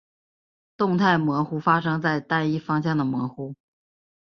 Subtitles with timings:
[0.77, 3.53] 动态模糊发生在单一方向的模糊。